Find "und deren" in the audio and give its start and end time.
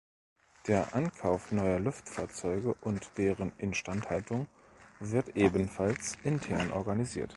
2.81-3.51